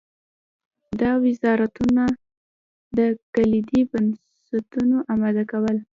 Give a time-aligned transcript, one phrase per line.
[0.99, 2.05] د وزارتونو
[2.97, 2.99] د
[3.33, 5.77] کلیدي بستونو اماده کول.